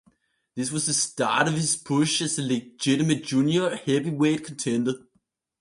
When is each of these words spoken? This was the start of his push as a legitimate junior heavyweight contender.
This 0.55 0.71
was 0.71 0.87
the 0.87 0.95
start 0.95 1.47
of 1.47 1.53
his 1.53 1.77
push 1.77 2.23
as 2.23 2.39
a 2.39 2.41
legitimate 2.41 3.23
junior 3.23 3.75
heavyweight 3.75 4.43
contender. 4.43 4.95